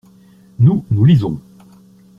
Nous, 0.57 0.83
nous 0.89 1.05
lisons. 1.05 1.39